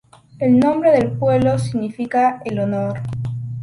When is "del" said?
0.93-1.11